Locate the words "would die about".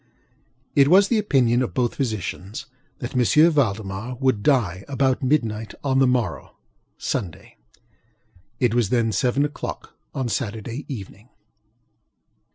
4.15-5.21